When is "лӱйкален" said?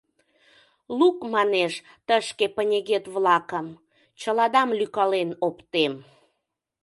4.77-5.29